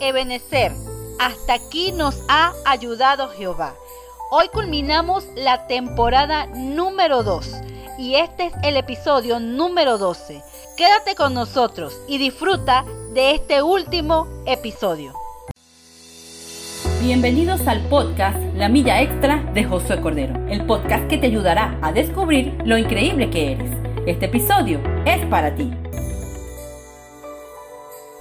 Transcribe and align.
Ebenecer, 0.00 0.72
hasta 1.18 1.54
aquí 1.54 1.92
nos 1.92 2.22
ha 2.28 2.52
ayudado 2.64 3.28
Jehová. 3.30 3.74
Hoy 4.30 4.48
culminamos 4.52 5.26
la 5.34 5.66
temporada 5.66 6.46
número 6.46 7.22
2 7.22 7.48
y 7.98 8.16
este 8.16 8.46
es 8.46 8.52
el 8.62 8.76
episodio 8.76 9.40
número 9.40 9.96
12. 9.98 10.42
Quédate 10.76 11.14
con 11.14 11.32
nosotros 11.32 11.98
y 12.08 12.18
disfruta 12.18 12.84
de 13.14 13.34
este 13.34 13.62
último 13.62 14.28
episodio. 14.46 15.14
Bienvenidos 17.00 17.66
al 17.66 17.80
podcast 17.88 18.38
La 18.54 18.68
Milla 18.68 19.00
Extra 19.00 19.42
de 19.54 19.64
Josué 19.64 20.00
Cordero, 20.00 20.34
el 20.48 20.66
podcast 20.66 21.06
que 21.08 21.18
te 21.18 21.26
ayudará 21.26 21.78
a 21.80 21.92
descubrir 21.92 22.58
lo 22.64 22.76
increíble 22.76 23.30
que 23.30 23.52
eres. 23.52 23.70
Este 24.06 24.26
episodio 24.26 24.80
es 25.06 25.24
para 25.26 25.54
ti. 25.54 25.70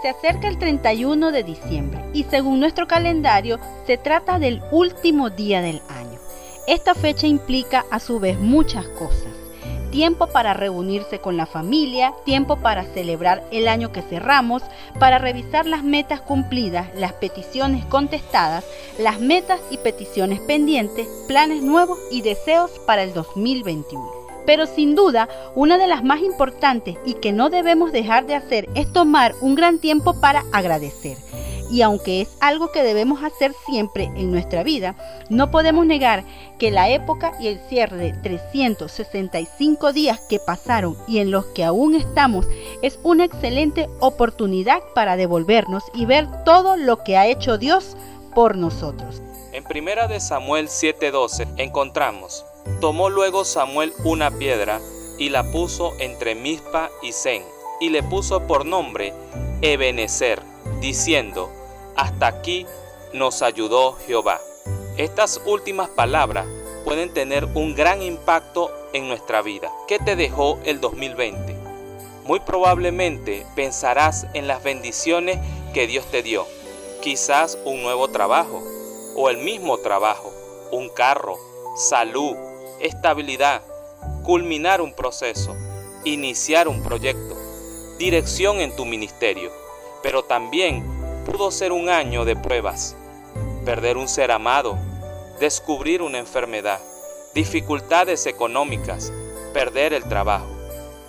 Se 0.00 0.08
acerca 0.08 0.46
el 0.46 0.58
31 0.58 1.32
de 1.32 1.42
diciembre 1.42 2.04
y 2.12 2.22
según 2.24 2.60
nuestro 2.60 2.86
calendario 2.86 3.58
se 3.84 3.98
trata 3.98 4.38
del 4.38 4.62
último 4.70 5.28
día 5.28 5.60
del 5.60 5.82
año. 5.88 6.20
Esta 6.68 6.94
fecha 6.94 7.26
implica 7.26 7.84
a 7.90 7.98
su 7.98 8.20
vez 8.20 8.38
muchas 8.38 8.86
cosas. 8.86 9.32
Tiempo 9.90 10.28
para 10.28 10.54
reunirse 10.54 11.18
con 11.18 11.36
la 11.36 11.46
familia, 11.46 12.14
tiempo 12.24 12.58
para 12.58 12.84
celebrar 12.84 13.42
el 13.50 13.66
año 13.66 13.90
que 13.90 14.02
cerramos, 14.02 14.62
para 15.00 15.18
revisar 15.18 15.66
las 15.66 15.82
metas 15.82 16.20
cumplidas, 16.20 16.94
las 16.94 17.14
peticiones 17.14 17.84
contestadas, 17.86 18.64
las 18.98 19.18
metas 19.18 19.60
y 19.70 19.78
peticiones 19.78 20.40
pendientes, 20.40 21.08
planes 21.26 21.62
nuevos 21.62 21.98
y 22.12 22.22
deseos 22.22 22.70
para 22.86 23.02
el 23.02 23.14
2021. 23.14 24.17
Pero 24.48 24.64
sin 24.64 24.94
duda, 24.94 25.28
una 25.54 25.76
de 25.76 25.86
las 25.86 26.02
más 26.02 26.22
importantes 26.22 26.96
y 27.04 27.12
que 27.12 27.32
no 27.32 27.50
debemos 27.50 27.92
dejar 27.92 28.24
de 28.24 28.34
hacer 28.34 28.66
es 28.74 28.90
tomar 28.90 29.34
un 29.42 29.54
gran 29.54 29.78
tiempo 29.78 30.18
para 30.22 30.42
agradecer. 30.52 31.18
Y 31.70 31.82
aunque 31.82 32.22
es 32.22 32.30
algo 32.40 32.72
que 32.72 32.82
debemos 32.82 33.22
hacer 33.22 33.52
siempre 33.66 34.04
en 34.04 34.30
nuestra 34.30 34.62
vida, 34.62 34.96
no 35.28 35.50
podemos 35.50 35.84
negar 35.84 36.24
que 36.58 36.70
la 36.70 36.88
época 36.88 37.32
y 37.38 37.48
el 37.48 37.60
cierre 37.68 37.98
de 37.98 38.14
365 38.14 39.92
días 39.92 40.18
que 40.30 40.38
pasaron 40.38 40.96
y 41.06 41.18
en 41.18 41.30
los 41.30 41.44
que 41.48 41.62
aún 41.62 41.94
estamos 41.94 42.46
es 42.80 42.98
una 43.02 43.26
excelente 43.26 43.86
oportunidad 44.00 44.80
para 44.94 45.16
devolvernos 45.16 45.84
y 45.92 46.06
ver 46.06 46.26
todo 46.46 46.78
lo 46.78 47.04
que 47.04 47.18
ha 47.18 47.26
hecho 47.26 47.58
Dios 47.58 47.98
por 48.34 48.56
nosotros. 48.56 49.20
En 49.52 49.64
primera 49.64 50.08
de 50.08 50.20
Samuel 50.20 50.68
7:12 50.68 51.48
encontramos 51.58 52.46
Tomó 52.80 53.10
luego 53.10 53.44
Samuel 53.44 53.92
una 54.04 54.30
piedra 54.30 54.80
y 55.18 55.30
la 55.30 55.50
puso 55.50 55.94
entre 55.98 56.34
Mizpa 56.34 56.90
y 57.02 57.12
Zen, 57.12 57.44
y 57.80 57.90
le 57.90 58.02
puso 58.02 58.46
por 58.46 58.64
nombre 58.64 59.12
Ebenezer, 59.62 60.42
diciendo, 60.80 61.50
Hasta 61.96 62.28
aquí 62.28 62.66
nos 63.12 63.42
ayudó 63.42 63.94
Jehová. 64.06 64.40
Estas 64.96 65.40
últimas 65.46 65.88
palabras 65.88 66.46
pueden 66.84 67.12
tener 67.12 67.44
un 67.54 67.74
gran 67.74 68.02
impacto 68.02 68.72
en 68.92 69.08
nuestra 69.08 69.42
vida. 69.42 69.70
¿Qué 69.86 69.98
te 69.98 70.16
dejó 70.16 70.58
el 70.64 70.80
2020? 70.80 71.56
Muy 72.24 72.40
probablemente 72.40 73.46
pensarás 73.54 74.26
en 74.34 74.46
las 74.46 74.62
bendiciones 74.62 75.38
que 75.72 75.86
Dios 75.86 76.06
te 76.06 76.22
dio. 76.22 76.46
Quizás 77.00 77.58
un 77.64 77.82
nuevo 77.82 78.08
trabajo 78.08 78.62
o 79.16 79.30
el 79.30 79.38
mismo 79.38 79.78
trabajo, 79.78 80.32
un 80.70 80.88
carro, 80.88 81.38
salud, 81.76 82.36
estabilidad, 82.80 83.62
culminar 84.22 84.80
un 84.80 84.92
proceso, 84.92 85.56
iniciar 86.04 86.68
un 86.68 86.82
proyecto, 86.82 87.36
dirección 87.98 88.60
en 88.60 88.74
tu 88.76 88.84
ministerio, 88.84 89.50
pero 90.02 90.24
también 90.24 90.84
pudo 91.24 91.50
ser 91.50 91.72
un 91.72 91.88
año 91.88 92.24
de 92.24 92.36
pruebas, 92.36 92.96
perder 93.64 93.96
un 93.96 94.08
ser 94.08 94.30
amado, 94.30 94.78
descubrir 95.40 96.02
una 96.02 96.18
enfermedad, 96.18 96.80
dificultades 97.34 98.26
económicas, 98.26 99.12
perder 99.52 99.92
el 99.92 100.04
trabajo, 100.04 100.48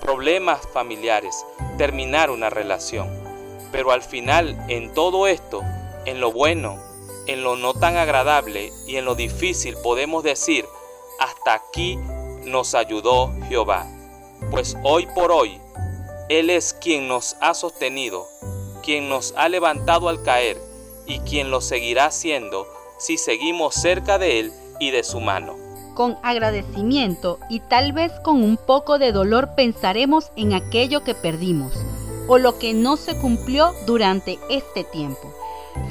problemas 0.00 0.60
familiares, 0.72 1.44
terminar 1.76 2.30
una 2.30 2.50
relación. 2.50 3.08
Pero 3.70 3.92
al 3.92 4.02
final, 4.02 4.64
en 4.68 4.94
todo 4.94 5.26
esto, 5.26 5.62
en 6.06 6.20
lo 6.20 6.32
bueno, 6.32 6.82
en 7.26 7.44
lo 7.44 7.56
no 7.56 7.74
tan 7.74 7.96
agradable 7.96 8.72
y 8.86 8.96
en 8.96 9.04
lo 9.04 9.14
difícil, 9.14 9.76
podemos 9.82 10.24
decir, 10.24 10.64
hasta 11.18 11.54
aquí 11.54 11.98
nos 12.44 12.74
ayudó 12.74 13.32
Jehová. 13.48 13.86
Pues 14.50 14.76
hoy 14.82 15.06
por 15.14 15.32
hoy, 15.32 15.60
Él 16.28 16.50
es 16.50 16.72
quien 16.72 17.08
nos 17.08 17.36
ha 17.40 17.54
sostenido, 17.54 18.26
quien 18.82 19.08
nos 19.08 19.34
ha 19.36 19.48
levantado 19.48 20.08
al 20.08 20.22
caer 20.22 20.56
y 21.06 21.20
quien 21.20 21.50
lo 21.50 21.60
seguirá 21.60 22.06
haciendo 22.06 22.66
si 22.98 23.18
seguimos 23.18 23.74
cerca 23.74 24.18
de 24.18 24.40
Él 24.40 24.52
y 24.80 24.90
de 24.90 25.02
su 25.02 25.20
mano. 25.20 25.56
Con 25.94 26.16
agradecimiento 26.22 27.38
y 27.48 27.60
tal 27.60 27.92
vez 27.92 28.12
con 28.22 28.42
un 28.42 28.56
poco 28.56 28.98
de 28.98 29.12
dolor 29.12 29.54
pensaremos 29.56 30.30
en 30.36 30.52
aquello 30.52 31.02
que 31.02 31.14
perdimos 31.14 31.72
o 32.28 32.38
lo 32.38 32.58
que 32.58 32.74
no 32.74 32.96
se 32.96 33.18
cumplió 33.18 33.72
durante 33.86 34.38
este 34.50 34.84
tiempo. 34.84 35.34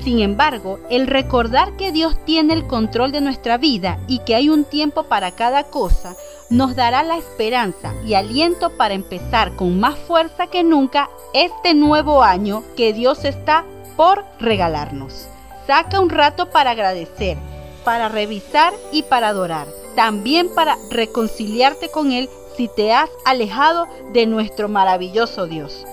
Sin 0.03 0.19
embargo, 0.19 0.79
el 0.89 1.05
recordar 1.05 1.75
que 1.75 1.91
Dios 1.91 2.15
tiene 2.23 2.53
el 2.53 2.65
control 2.65 3.11
de 3.11 3.19
nuestra 3.19 3.57
vida 3.57 3.99
y 4.07 4.19
que 4.19 4.35
hay 4.35 4.49
un 4.49 4.63
tiempo 4.63 5.03
para 5.03 5.31
cada 5.31 5.65
cosa, 5.65 6.15
nos 6.49 6.75
dará 6.75 7.03
la 7.03 7.17
esperanza 7.17 7.93
y 8.05 8.13
aliento 8.13 8.69
para 8.77 8.93
empezar 8.93 9.55
con 9.57 9.79
más 9.79 9.97
fuerza 9.97 10.47
que 10.47 10.63
nunca 10.63 11.09
este 11.33 11.73
nuevo 11.73 12.23
año 12.23 12.63
que 12.77 12.93
Dios 12.93 13.25
está 13.25 13.65
por 13.97 14.23
regalarnos. 14.39 15.27
Saca 15.65 15.99
un 15.99 16.09
rato 16.09 16.51
para 16.51 16.71
agradecer, 16.71 17.37
para 17.83 18.07
revisar 18.07 18.73
y 18.93 19.03
para 19.03 19.27
adorar. 19.27 19.67
También 19.95 20.47
para 20.55 20.77
reconciliarte 20.89 21.89
con 21.89 22.13
Él 22.13 22.29
si 22.55 22.69
te 22.69 22.93
has 22.93 23.09
alejado 23.25 23.87
de 24.13 24.25
nuestro 24.25 24.69
maravilloso 24.69 25.47
Dios, 25.47 25.85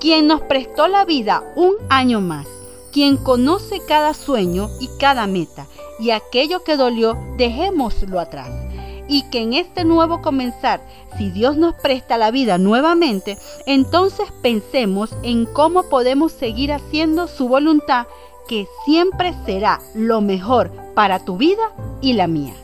quien 0.00 0.26
nos 0.26 0.42
prestó 0.42 0.86
la 0.86 1.04
vida 1.04 1.42
un 1.56 1.74
año 1.88 2.20
más 2.20 2.46
quien 2.94 3.16
conoce 3.16 3.80
cada 3.88 4.14
sueño 4.14 4.70
y 4.78 4.88
cada 5.00 5.26
meta, 5.26 5.66
y 5.98 6.12
aquello 6.12 6.62
que 6.62 6.76
dolió, 6.76 7.18
dejémoslo 7.36 8.20
atrás. 8.20 8.48
Y 9.08 9.28
que 9.30 9.40
en 9.40 9.52
este 9.52 9.84
nuevo 9.84 10.22
comenzar, 10.22 10.80
si 11.18 11.30
Dios 11.30 11.56
nos 11.56 11.74
presta 11.74 12.18
la 12.18 12.30
vida 12.30 12.56
nuevamente, 12.56 13.36
entonces 13.66 14.28
pensemos 14.42 15.10
en 15.24 15.44
cómo 15.44 15.88
podemos 15.88 16.30
seguir 16.30 16.72
haciendo 16.72 17.26
su 17.26 17.48
voluntad, 17.48 18.06
que 18.46 18.68
siempre 18.84 19.34
será 19.44 19.80
lo 19.96 20.20
mejor 20.20 20.70
para 20.94 21.18
tu 21.18 21.36
vida 21.36 21.72
y 22.00 22.12
la 22.12 22.28
mía. 22.28 22.54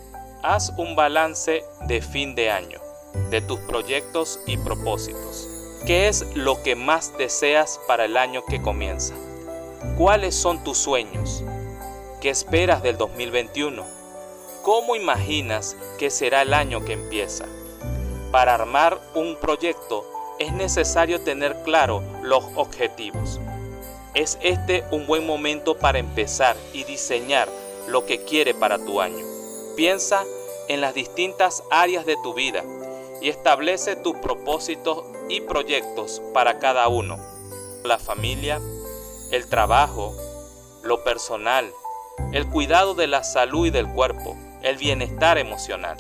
Haz 0.45 0.73
un 0.79 0.95
balance 0.95 1.65
de 1.89 2.01
fin 2.01 2.37
de 2.37 2.53
año, 2.53 2.79
de 3.31 3.41
tus 3.41 3.59
proyectos 3.61 4.39
y 4.47 4.59
propósitos. 4.59 5.49
¿Qué 5.89 6.07
es 6.07 6.25
lo 6.37 6.63
que 6.63 6.77
más 6.77 7.19
deseas 7.19 7.81
para 7.89 8.05
el 8.05 8.17
año 8.17 8.45
que 8.49 8.63
comienza? 8.63 9.15
¿Cuáles 9.97 10.35
son 10.35 10.63
tus 10.63 10.77
sueños? 10.77 11.43
¿Qué 12.21 12.29
esperas 12.29 12.83
del 12.83 12.99
2021? 12.99 13.83
¿Cómo 14.63 14.95
imaginas 14.95 15.75
que 15.99 16.11
será 16.11 16.43
el 16.43 16.53
año 16.53 16.85
que 16.85 16.93
empieza? 16.93 17.47
Para 18.31 18.55
armar 18.55 19.01
un 19.15 19.37
proyecto 19.37 20.05
es 20.39 20.53
necesario 20.53 21.23
tener 21.23 21.63
claro 21.63 22.03
los 22.23 22.45
objetivos. 22.57 23.41
Es 24.15 24.39
este 24.43 24.85
un 24.91 25.07
buen 25.07 25.27
momento 25.27 25.79
para 25.79 25.99
empezar 25.99 26.57
y 26.75 26.85
diseñar 26.85 27.49
lo 27.89 28.05
que 28.05 28.23
quiere 28.25 28.53
para 28.53 28.79
tu 28.79 29.01
año. 29.01 29.25
Piensa 29.77 30.25
en 30.69 30.83
las 30.83 30.93
distintas 30.93 31.65
áreas 31.71 32.05
de 32.05 32.17
tu 32.23 32.35
vida 32.35 32.63
y 33.23 33.31
establece 33.31 33.97
tus 33.97 34.17
propósitos 34.17 35.05
y 35.31 35.41
proyectos 35.41 36.21
para 36.35 36.59
cada 36.59 36.89
uno. 36.89 37.19
La 37.83 37.99
familia, 37.99 38.61
el 39.31 39.47
trabajo, 39.47 40.15
lo 40.83 41.05
personal, 41.05 41.73
el 42.33 42.49
cuidado 42.49 42.95
de 42.95 43.07
la 43.07 43.23
salud 43.23 43.67
y 43.67 43.71
del 43.71 43.89
cuerpo, 43.89 44.37
el 44.63 44.77
bienestar 44.77 45.39
emocional. 45.39 45.97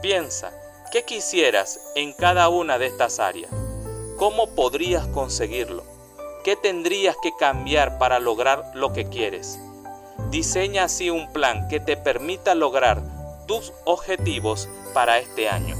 Piensa, 0.00 0.52
¿qué 0.90 1.04
quisieras 1.04 1.80
en 1.94 2.12
cada 2.12 2.48
una 2.48 2.78
de 2.78 2.86
estas 2.86 3.20
áreas? 3.20 3.50
¿Cómo 4.16 4.54
podrías 4.54 5.06
conseguirlo? 5.08 5.84
¿Qué 6.42 6.56
tendrías 6.56 7.16
que 7.22 7.32
cambiar 7.38 7.98
para 7.98 8.18
lograr 8.18 8.70
lo 8.74 8.92
que 8.92 9.08
quieres? 9.08 9.58
Diseña 10.30 10.84
así 10.84 11.10
un 11.10 11.32
plan 11.32 11.68
que 11.68 11.80
te 11.80 11.96
permita 11.96 12.54
lograr 12.54 13.02
tus 13.46 13.72
objetivos 13.84 14.68
para 14.92 15.18
este 15.18 15.48
año. 15.48 15.76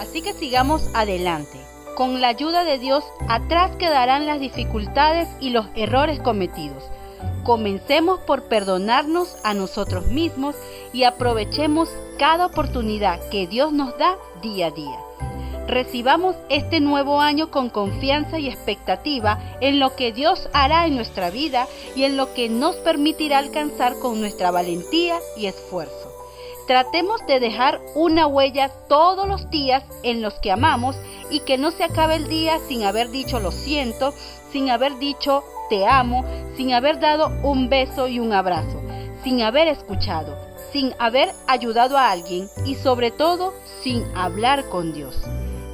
Así 0.00 0.22
que 0.22 0.32
sigamos 0.32 0.88
adelante 0.94 1.61
con 1.96 2.20
la 2.20 2.28
ayuda 2.28 2.64
de 2.64 2.78
Dios, 2.78 3.04
atrás 3.28 3.76
quedarán 3.76 4.26
las 4.26 4.40
dificultades 4.40 5.28
y 5.40 5.50
los 5.50 5.66
errores 5.74 6.20
cometidos. 6.20 6.84
Comencemos 7.44 8.20
por 8.20 8.44
perdonarnos 8.44 9.36
a 9.44 9.54
nosotros 9.54 10.06
mismos 10.06 10.56
y 10.92 11.04
aprovechemos 11.04 11.88
cada 12.18 12.46
oportunidad 12.46 13.20
que 13.30 13.46
Dios 13.46 13.72
nos 13.72 13.96
da 13.98 14.16
día 14.42 14.68
a 14.68 14.70
día. 14.70 14.98
recibamos 15.66 16.36
este 16.50 16.80
nuevo 16.80 17.20
año 17.20 17.50
con 17.50 17.70
confianza 17.70 18.38
y 18.38 18.48
expectativa 18.48 19.38
en 19.60 19.78
lo 19.78 19.94
que 19.94 20.12
Dios 20.12 20.48
hará 20.52 20.86
en 20.86 20.96
nuestra 20.96 21.30
vida 21.30 21.66
y 21.94 22.02
en 22.02 22.16
lo 22.16 22.34
que 22.34 22.48
nos 22.48 22.76
permitirá 22.76 23.38
alcanzar 23.38 23.98
con 24.00 24.20
nuestra 24.20 24.50
valentía 24.50 25.18
y 25.36 25.46
esfuerzo. 25.46 26.12
Tratemos 26.66 27.24
de 27.26 27.40
dejar 27.40 27.80
una 27.94 28.26
huella 28.26 28.70
todos 28.88 29.26
los 29.26 29.50
días 29.50 29.82
en 30.02 30.22
los 30.22 30.34
que 30.34 30.52
amamos 30.52 30.96
y 31.32 31.40
que 31.40 31.56
no 31.58 31.70
se 31.70 31.84
acabe 31.84 32.16
el 32.16 32.28
día 32.28 32.58
sin 32.68 32.84
haber 32.84 33.10
dicho 33.10 33.40
lo 33.40 33.50
siento, 33.50 34.14
sin 34.52 34.70
haber 34.70 34.98
dicho 34.98 35.42
te 35.70 35.86
amo, 35.86 36.24
sin 36.56 36.74
haber 36.74 37.00
dado 37.00 37.32
un 37.42 37.70
beso 37.70 38.06
y 38.06 38.20
un 38.20 38.34
abrazo, 38.34 38.82
sin 39.24 39.40
haber 39.40 39.66
escuchado, 39.66 40.36
sin 40.72 40.92
haber 40.98 41.30
ayudado 41.46 41.96
a 41.96 42.10
alguien 42.10 42.48
y 42.66 42.74
sobre 42.74 43.10
todo 43.10 43.54
sin 43.82 44.04
hablar 44.14 44.68
con 44.68 44.92
Dios. 44.92 45.22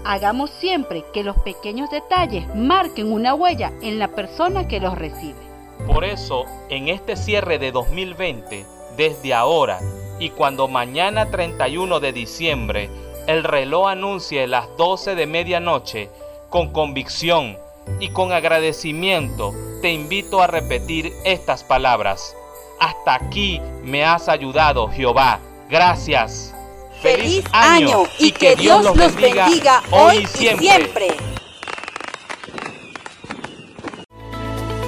Hagamos 0.04 0.50
siempre 0.60 1.04
que 1.12 1.24
los 1.24 1.36
pequeños 1.38 1.90
detalles 1.90 2.46
marquen 2.54 3.12
una 3.12 3.34
huella 3.34 3.72
en 3.82 3.98
la 3.98 4.08
persona 4.08 4.68
que 4.68 4.78
los 4.78 4.96
recibe. 4.96 5.38
Por 5.86 6.04
eso, 6.04 6.44
en 6.68 6.88
este 6.88 7.16
cierre 7.16 7.58
de 7.58 7.72
2020, 7.72 8.64
desde 8.96 9.34
ahora 9.34 9.80
y 10.20 10.30
cuando 10.30 10.68
mañana 10.68 11.30
31 11.30 12.00
de 12.00 12.12
diciembre 12.12 12.90
el 13.28 13.44
reloj 13.44 13.88
anuncie 13.88 14.46
las 14.46 14.66
12 14.78 15.14
de 15.14 15.26
medianoche, 15.26 16.10
con 16.48 16.72
convicción 16.72 17.58
y 18.00 18.08
con 18.08 18.32
agradecimiento 18.32 19.52
te 19.82 19.92
invito 19.92 20.42
a 20.42 20.46
repetir 20.46 21.12
estas 21.24 21.62
palabras. 21.62 22.34
Hasta 22.80 23.14
aquí 23.14 23.60
me 23.82 24.02
has 24.02 24.30
ayudado, 24.30 24.88
Jehová. 24.88 25.40
Gracias. 25.68 26.54
Feliz 27.02 27.44
año 27.52 28.04
y 28.18 28.32
que 28.32 28.56
Dios 28.56 28.82
los 28.82 28.96
bendiga 28.96 29.82
hoy 29.90 30.18
y 30.18 30.26
siempre. 30.26 31.08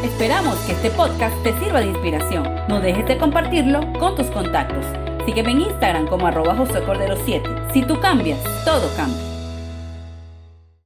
Esperamos 0.02 0.58
que 0.60 0.72
este 0.72 0.90
podcast 0.90 1.36
te 1.42 1.52
sirva 1.58 1.80
de 1.80 1.88
inspiración. 1.88 2.48
No 2.68 2.80
dejes 2.80 3.06
de 3.06 3.18
compartirlo 3.18 3.80
con 3.98 4.16
tus 4.16 4.28
contactos. 4.28 5.09
Sígueme 5.30 5.52
en 5.52 5.60
Instagram 5.60 6.08
como 6.08 6.26
arroba 6.26 6.56
José 6.56 6.82
Cordero 6.82 7.14
7. 7.24 7.48
Si 7.72 7.82
tú 7.82 8.00
cambias, 8.00 8.40
todo 8.64 8.90
cambia. 8.96 9.29